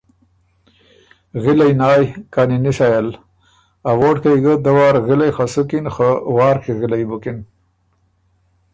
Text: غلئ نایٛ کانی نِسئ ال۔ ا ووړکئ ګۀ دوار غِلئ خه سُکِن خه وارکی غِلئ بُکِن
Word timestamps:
غلئ 1.43 1.71
نایٛ 1.79 2.03
کانی 2.33 2.57
نِسئ 2.63 2.91
ال۔ 2.97 3.07
ا 3.89 3.91
ووړکئ 3.99 4.35
ګۀ 4.43 4.53
دوار 4.65 4.95
غِلئ 5.07 5.31
خه 5.35 5.45
سُکِن 5.53 5.85
خه 5.95 6.09
وارکی 6.35 6.73
غِلئ 6.79 7.03
بُکِن 7.09 7.37